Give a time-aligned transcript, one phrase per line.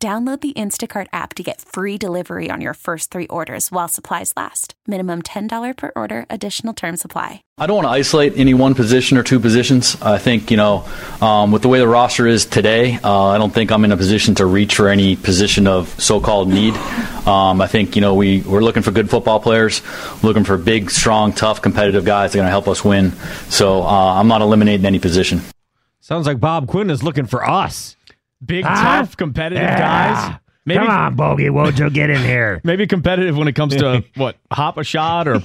[0.00, 4.32] Download the Instacart app to get free delivery on your first three orders while supplies
[4.36, 4.74] last.
[4.86, 7.42] Minimum $10 per order, additional term supply.
[7.58, 10.00] I don't want to isolate any one position or two positions.
[10.00, 10.88] I think, you know,
[11.20, 13.96] um, with the way the roster is today, uh, I don't think I'm in a
[13.96, 16.76] position to reach for any position of so called need.
[17.26, 19.82] Um, I think, you know, we, we're looking for good football players,
[20.22, 23.10] looking for big, strong, tough, competitive guys that are going to help us win.
[23.48, 25.40] So uh, I'm not eliminating any position.
[25.98, 27.96] Sounds like Bob Quinn is looking for us.
[28.44, 29.00] Big, Huh?
[29.02, 29.78] tough, competitive Yeah.
[29.78, 30.34] guys.
[30.66, 32.60] Maybe, Come on, Bogey, won't you get in here?
[32.64, 35.42] maybe competitive when it comes to what hop a shot or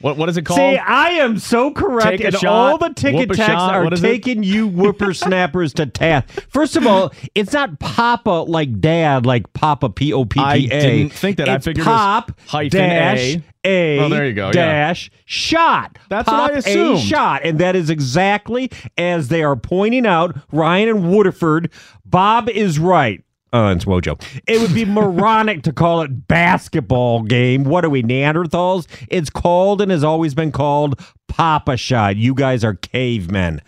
[0.00, 0.16] what?
[0.16, 0.58] What is it called?
[0.58, 3.92] See, I am so correct, and shot, all the ticket whoop a texts shot, are
[3.92, 4.06] is it?
[4.06, 6.28] taking you whippersnappers to task.
[6.48, 10.44] First of all, it's not Papa like Dad, like Papa P O P P A.
[10.44, 11.48] I didn't think that.
[11.48, 13.42] I It's figured it was Pop hyphen dash A.
[13.64, 13.98] A.
[14.00, 14.52] Oh, there you go, yeah.
[14.52, 15.98] Dash shot.
[16.08, 16.98] That's Pop what I assumed.
[16.98, 20.36] A shot, and that is exactly as they are pointing out.
[20.50, 21.70] Ryan and Waterford.
[22.04, 23.22] Bob is right.
[23.54, 24.20] Oh, it's Wojo.
[24.48, 27.64] It would be moronic to call it basketball game.
[27.64, 28.86] What are we, Neanderthals?
[29.08, 32.16] It's called and has always been called Papa Shot.
[32.16, 33.60] You guys are cavemen.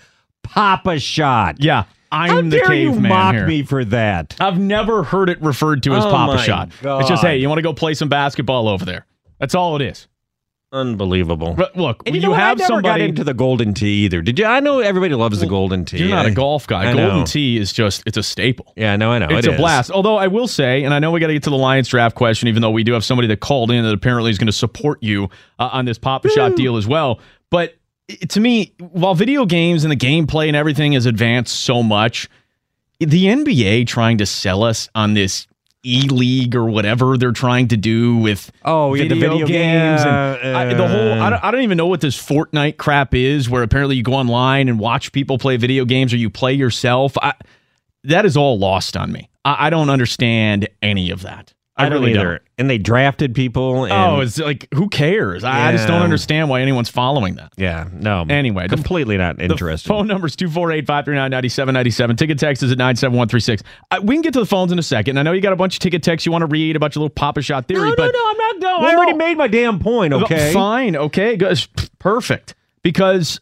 [0.43, 1.57] Papa Shot.
[1.63, 3.47] yeah, I'm How the dare you mock here.
[3.47, 4.37] me for that?
[4.41, 6.69] I've never heard it referred to as Oh Papa Shot.
[6.83, 9.07] It's just hey, you want to go play some basketball over there?
[9.45, 10.09] That's all it is.
[10.73, 11.55] Unbelievable.
[11.55, 12.41] But look, And you, you, know what?
[12.41, 13.05] have I never got somebody.
[13.05, 14.23] into the golden tee either.
[14.23, 14.45] Did you?
[14.47, 15.99] I know everybody loves the golden tee.
[15.99, 16.91] You're not I- a golf guy.
[16.91, 17.25] I Golden know.
[17.27, 18.73] tee is just it's a staple.
[18.77, 19.29] Yeah, no, I know.
[19.31, 19.61] It's It a is.
[19.61, 19.91] blast.
[19.93, 22.17] Although I will say, and I know we got to get to the Lions draft
[22.17, 24.53] question, even though we do have somebody that called in that apparently is going to
[24.53, 25.29] support you
[25.61, 27.21] uh, on this Papa Shot deal as well.
[27.51, 27.77] But
[28.09, 32.29] it, to me, while video games and the gameplay and everything has advanced so much,
[32.99, 35.47] the NBA trying to sell us on this
[35.85, 40.13] E League or whatever they're trying to do with Oh, yeah, the video games game,
[40.13, 41.13] and uh, I, the whole.
[41.21, 43.49] I don't, I don't even know what this Fortnite crap is.
[43.51, 47.17] Where apparently you go online and watch people play video games or you play yourself.
[47.19, 47.35] I,
[48.05, 49.31] that is all lost on me.
[49.45, 51.53] I, I don't understand any of that.
[51.77, 52.25] I, I don't really either.
[52.39, 52.43] don't.
[52.57, 53.83] And they drafted people.
[53.85, 55.43] And, Oh, it's like who cares?
[55.43, 57.53] I, I just don't understand why anyone's following that.
[57.57, 58.25] yeah, no.
[58.29, 59.89] Anyway, the- completely not The interested.
[59.89, 62.17] phone number is 248 539 9797.
[62.17, 63.63] Ticket text is at 97136.
[63.91, 65.19] Uh, We can get to the phones in a second.
[65.19, 66.95] I know you got a bunch of ticket texts you want to read, a bunch
[66.95, 68.59] of little Papa Shot theory, no, no, but no, I'm not.
[68.61, 69.19] No, Well, I already no.
[69.19, 70.13] made my damn point.
[70.15, 70.95] Okay, Fine.
[70.95, 71.37] Okay.
[71.99, 72.55] Perfect.
[72.83, 73.41] Because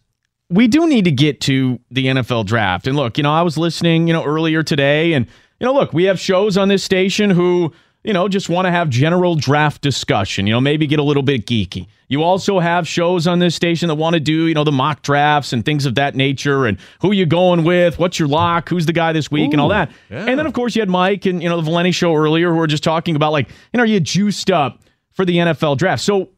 [0.48, 2.86] we do need to get to the NFL draft.
[2.86, 5.26] And look, you know, I was listening, you know, earlier today, and,
[5.60, 7.72] you know, look, we have shows on this station who,
[8.04, 11.22] you know, just want to have general draft discussion, you know, maybe get a little
[11.22, 11.86] bit geeky.
[12.08, 15.02] You also have shows on this station that want to do, you know, the mock
[15.02, 18.86] drafts and things of that nature and who you going with, what's your lock, who's
[18.86, 19.90] the guy this week and all that.
[20.10, 20.26] yeah.
[20.26, 22.56] And then of course you had Mike and, you know, the Valenti show earlier who
[22.56, 24.82] were just talking about like, you know, are you juiced up
[25.12, 26.02] for the NFL draft?
[26.02, 26.28] So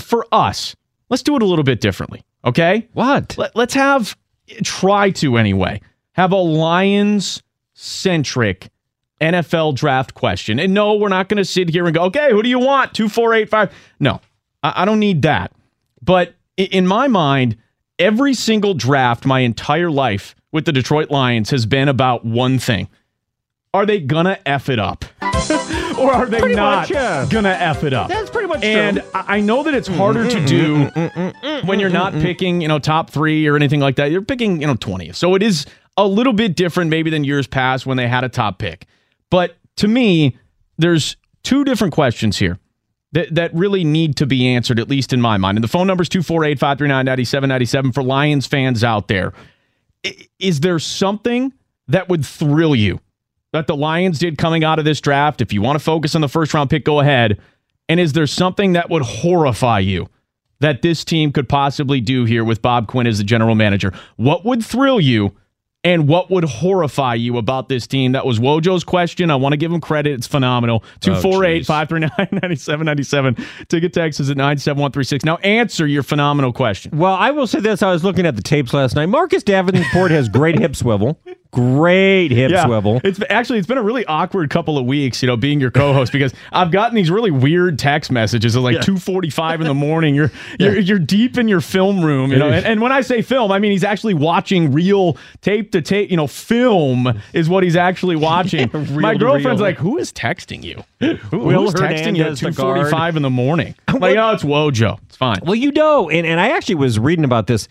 [0.00, 0.76] for us,
[1.08, 2.22] let's do it a little bit differently.
[2.44, 2.86] Okay.
[2.92, 3.36] What?
[3.38, 4.16] Let, let's have,
[4.62, 5.80] try to anyway,
[6.12, 7.42] have a Lions
[7.72, 8.68] centric
[9.24, 10.60] NFL draft question.
[10.60, 12.94] And no, we're not going to sit here and go, okay, who do you want?
[12.94, 13.72] Two, four, eight, five.
[13.98, 14.20] No,
[14.62, 15.52] I, I don't need that.
[16.02, 17.56] But in my mind,
[17.98, 22.88] every single draft my entire life with the Detroit Lions has been about one thing.
[23.72, 25.04] Are they going to F it up?
[25.98, 27.26] or are they Pretty not much, yeah.
[27.28, 28.08] going to F it up?
[28.08, 28.66] That's pretty much it.
[28.66, 29.10] And true.
[29.14, 30.46] I I know that it's harder to mm-hmm.
[30.46, 31.18] do mm-hmm.
[31.18, 31.66] Mm-hmm.
[31.66, 34.12] when you're not picking, you know, top three or anything like that.
[34.12, 35.16] You're picking, you know, 20th.
[35.16, 38.28] So it is a little bit different maybe than years past when they had a
[38.28, 38.86] top pick.
[39.34, 40.38] But to me,
[40.78, 42.60] there's two different questions here
[43.10, 45.58] that, that really need to be answered, at least in my mind.
[45.58, 49.32] And the phone number is 248 539 9797 for Lions fans out there.
[50.38, 51.52] Is there something
[51.88, 53.00] that would thrill you
[53.52, 55.40] that the Lions did coming out of this draft?
[55.40, 57.40] If you want to focus on the first round pick, go ahead.
[57.88, 60.08] And is there something that would horrify you
[60.60, 63.92] that this team could possibly do here with Bob Quinn as the general manager?
[64.14, 65.34] What would thrill you
[65.84, 68.12] and what would horrify you about this team?
[68.12, 69.30] That was Wojo's question.
[69.30, 70.12] I want to give him credit.
[70.14, 70.80] It's phenomenal.
[71.00, 73.66] 248 539 9797.
[73.68, 75.24] Ticket text is at 97136.
[75.24, 76.96] Now answer your phenomenal question.
[76.96, 77.82] Well, I will say this.
[77.82, 79.06] I was looking at the tapes last night.
[79.06, 81.20] Marcus Davenport has great hip swivel.
[81.54, 83.00] Great hip swivel.
[83.04, 86.10] It's actually it's been a really awkward couple of weeks, you know, being your co-host
[86.10, 89.74] because I've gotten these really weird text messages at like two forty five in the
[89.74, 90.14] morning.
[90.14, 92.50] You're you're you're deep in your film room, you know.
[92.50, 96.10] And, and when I say film, I mean he's actually watching real tape to tape,
[96.10, 98.68] you know, film is what he's actually watching.
[98.90, 100.82] My girlfriend's like, "Who is texting you?
[101.30, 104.42] Who, who's texting you at two forty five in the morning?" I'm like, "Oh, it's
[104.42, 104.98] Wojo.
[105.04, 107.68] It's fine." Well, you know, and, and I actually was reading about this.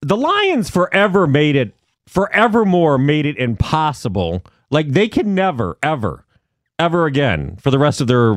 [0.00, 1.74] The Lions forever made it,
[2.12, 4.42] forevermore made it impossible.
[4.70, 6.26] Like they can never, ever,
[6.78, 8.36] ever again for the rest of their,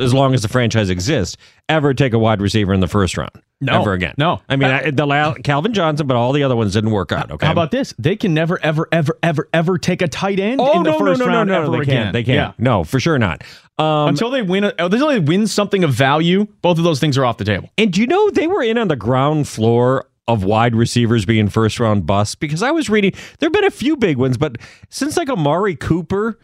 [0.00, 1.36] as long as the franchise exists,
[1.68, 3.30] ever take a wide receiver in the first round.
[3.60, 3.80] No.
[3.80, 4.14] ever again.
[4.18, 4.40] No.
[4.48, 7.30] I mean I, the La- Calvin Johnson, but all the other ones didn't work out.
[7.30, 7.94] Okay, How about this?
[7.98, 10.98] They can never, ever, ever, ever, ever take a tight end Oh in the no,
[10.98, 12.02] first no, no, round no, no, ever they again.
[12.04, 12.12] can't.
[12.12, 12.54] They can't.
[12.58, 12.64] Yeah.
[12.64, 13.44] No, for sure not.
[13.78, 17.16] Um, until they win, a, until they win something of value, both of those things
[17.16, 17.68] are off the table.
[17.78, 21.48] And do you know they were in on the ground floor of wide receivers being
[21.48, 22.34] first round busts?
[22.34, 24.56] Because I was reading there have been a few big ones, but
[24.88, 26.38] since like Amari Cooper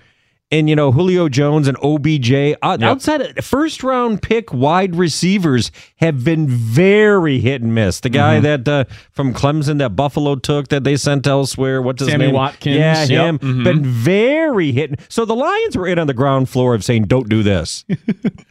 [0.51, 2.33] and you know Julio Jones and OBJ,
[2.63, 8.01] uh, outside of first round pick wide receivers have been very hit and miss.
[8.01, 12.09] The guy that uh, from Clemson that Buffalo took that they sent elsewhere, what's his
[12.09, 12.35] Sammy name?
[12.35, 13.39] Watkins, Yeah, yep, him.
[13.41, 13.65] mhm.
[13.65, 14.99] Been very hit.
[15.11, 17.85] So the Lions were in on the ground floor of saying, "Don't do this."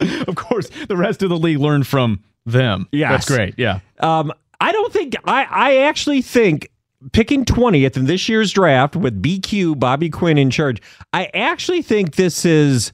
[0.00, 2.86] Of course, the rest of the league learned from them.
[2.92, 3.54] Yeah, that's great.
[3.58, 5.46] Yeah, Um, I don't think I.
[5.48, 6.70] I actually think
[7.12, 10.82] picking twentieth in this year's draft with BQ Bobby Quinn in charge.
[11.12, 12.92] I actually think this is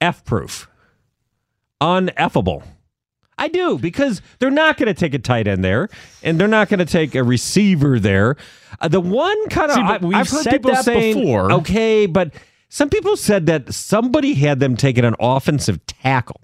[0.00, 0.68] f proof,
[1.80, 2.64] uneffable.
[3.38, 5.88] I do because they're not going to take a tight end there,
[6.22, 8.36] and they're not going to take a receiver there.
[8.80, 11.52] Uh, the one kind of we've I've heard people saying, before.
[11.52, 12.32] okay, but
[12.68, 16.40] some people said that somebody had them taking an offensive tackle.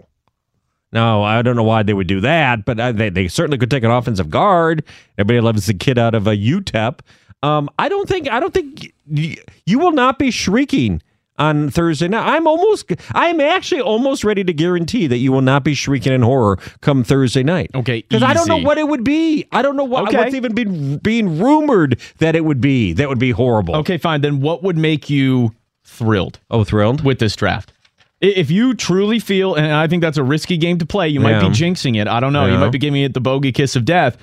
[0.93, 3.71] No, I don't know why they would do that, but uh, they, they certainly could
[3.71, 4.85] take an offensive guard.
[5.17, 7.01] Everybody loves the kid out of a UTEP.
[7.43, 9.37] Um, I don't think I don't think y-
[9.67, 11.03] you will not be shrieking
[11.39, 12.25] on Thursday night.
[12.29, 16.23] I'm almost I'm actually almost ready to guarantee that you will not be shrieking in
[16.23, 17.71] horror come Thursday night.
[17.75, 19.47] Okay, because I don't know what it would be.
[19.51, 20.19] I don't know what, Okay.
[20.19, 22.93] what's even been being rumored that it would be.
[22.93, 23.75] That would be horrible.
[23.77, 24.21] Okay, fine.
[24.21, 25.53] Then what would make you
[25.85, 27.03] thrilled Oh, thrilled.
[27.03, 27.73] with this draft?
[28.23, 31.41] If you truly feel, and I think that's a risky game to play, you might
[31.41, 32.07] be jinxing it.
[32.07, 32.47] I don't know.
[32.47, 34.17] You might be giving it the bogey kiss of death.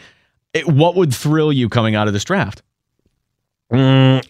[0.53, 2.63] It- what would thrill you coming out of this draft?
[3.71, 4.25] Mm,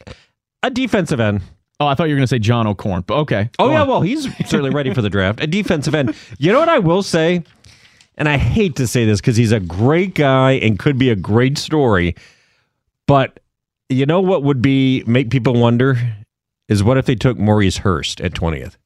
[0.63, 1.42] a defensive end.
[1.80, 3.50] Oh, I thought you were going to say John O'Korn, but okay.
[3.57, 3.88] Oh Go yeah, on.
[3.88, 5.42] well he's certainly ready for the draft.
[5.42, 6.13] A defensive end.
[6.38, 7.44] You know what I will say,
[8.18, 11.16] and I hate to say this because he's a great guy and could be a
[11.16, 12.16] great story,
[13.07, 13.39] but
[13.88, 15.95] you know what would be make people wonder
[16.68, 18.77] is what if they took Maurice Hurst at twentieth?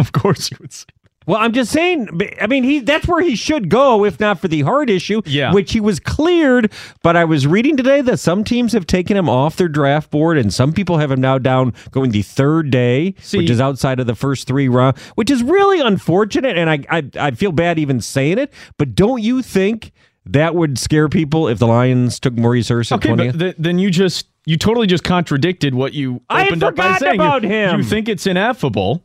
[0.06, 0.86] of course you would say.
[1.26, 2.08] Well, I'm just saying.
[2.40, 5.52] I mean, he that's where he should go, if not for the heart issue, Yeah.
[5.52, 6.72] which he was cleared.
[7.02, 10.38] But I was reading today that some teams have taken him off their draft board,
[10.38, 14.00] and some people have him now down going the third day, See- which is outside
[14.00, 16.56] of the first three round, which is really unfortunate.
[16.56, 19.92] And I, I I feel bad even saying it, but don't you think
[20.26, 23.34] that would scare people if the Lions took Maurice Hurst at Okay, twentieth?
[23.34, 26.96] but th- then you just you totally just contradicted what you I opened up by
[26.96, 27.16] saying.
[27.16, 27.78] You- about him.
[27.80, 29.02] You think it's ineffable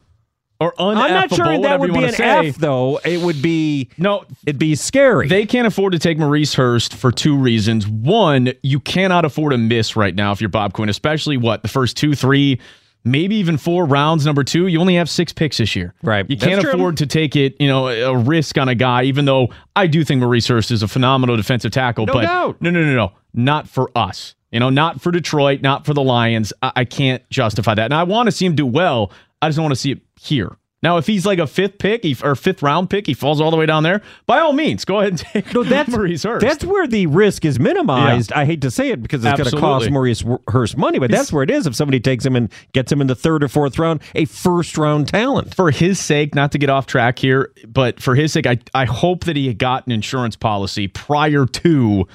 [0.60, 0.98] or uneffable?
[0.98, 2.50] I'm not sure that would be an say.
[2.50, 2.98] F though.
[3.04, 5.28] It would be No, it'd be scary.
[5.28, 7.88] They can't afford to take Maurice Hurst for two reasons.
[7.88, 11.68] One, you cannot afford to miss right now if you're Bob Quinn, especially what the
[11.68, 12.60] first two, three,
[13.04, 14.26] maybe even four rounds.
[14.26, 15.94] Number two, you only have six picks this year.
[16.04, 16.30] Right.
[16.30, 19.50] You can't afford to take it, you know, a risk on a guy, even though
[19.76, 22.06] I do think Maurice Hurst is a phenomenal defensive tackle.
[22.06, 22.62] No but doubt.
[22.62, 23.12] no, no, no, no.
[23.34, 24.36] Not for us.
[24.52, 26.54] You know, not for Detroit, not for the Lions.
[26.62, 27.84] I, I can't justify that.
[27.84, 29.12] And I want to see him do well.
[29.42, 30.58] I just don't want to see it here.
[30.86, 33.50] Now, if he's like a fifth pick he, or fifth round pick, he falls all
[33.50, 34.04] the way down there.
[34.28, 36.46] By all means, go ahead and take No, that's Maurice Hurst.
[36.46, 38.32] That's where the risk is minimized.
[38.32, 41.34] I hate to say it because it's going to cost Maurice Hurst money, but that's
[41.34, 41.66] where it is.
[41.66, 44.78] If somebody takes him and gets him in the third or fourth round, a first
[44.78, 45.56] round talent.
[45.56, 48.86] for his sake, not to get off track here, but for his sake, I, I
[48.86, 52.08] hope that he got an insurance policy prior to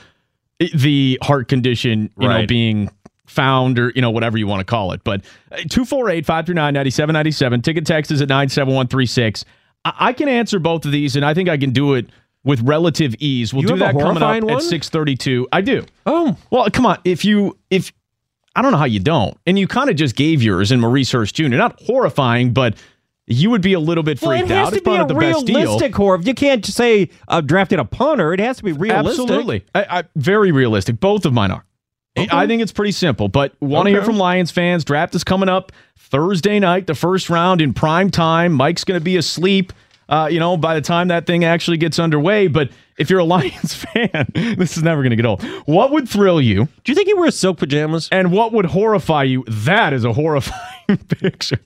[0.74, 2.88] the heart condition, you know, being
[3.30, 5.02] found or, you know, whatever you want to call it.
[5.04, 5.22] But
[5.52, 9.44] uh, 248 539 9797, ticket text is at 97136.
[9.84, 12.06] I, I can answer both of these, and I think I can do it
[12.44, 13.52] with relative ease.
[13.52, 15.48] We'll You do that coming up horrifying at 632.
[15.52, 15.84] I do.
[16.06, 16.98] Oh, Well, come on.
[17.04, 17.92] If you, if,
[18.56, 19.36] I don't know how you don't.
[19.46, 21.48] And you kind of just gave yours in Maurice Hurst Jr.
[21.48, 22.76] Not horrifying, but
[23.26, 24.72] you would be a little bit well, it freaked has out.
[24.74, 25.56] It's a not the best deal.
[25.56, 26.20] realistic horror.
[26.20, 28.32] You can't just say uh, drafting a punter.
[28.32, 29.22] It has to be realistic.
[29.22, 29.64] Absolutely.
[29.74, 30.98] I, I, very realistic.
[30.98, 31.64] Both of mine are.
[32.30, 34.84] I- I think it's pretty simple, but want to hear from Lions fans.
[34.84, 38.52] Draft is coming up Thursday night, the first round in prime time.
[38.52, 39.72] Mike's going to be asleep.
[40.08, 42.48] uh, you know, by the time that thing actually gets underway.
[42.48, 45.40] But if you're a Lions fan, this is never going to get old.
[45.66, 46.66] What would thrill you?
[46.82, 48.08] Do you think he wears silk pajamas?
[48.10, 49.44] And what would horrify you?
[49.46, 51.60] That is a horrifying picture.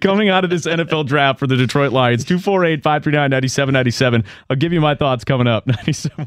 [0.00, 4.24] Coming out of this NFL draft for the Detroit Lions, 248 539 9797.
[4.50, 5.66] I'll give you my thoughts coming up.
[5.86, 6.26] 97